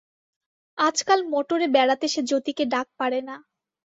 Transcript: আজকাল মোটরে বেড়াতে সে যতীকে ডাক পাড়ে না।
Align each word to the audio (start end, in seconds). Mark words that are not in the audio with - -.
আজকাল 0.77 1.19
মোটরে 1.31 1.67
বেড়াতে 1.67 2.05
সে 2.07 2.21
যতীকে 2.31 2.63
ডাক 2.65 2.87
পাড়ে 2.99 3.19
না। 3.21 3.35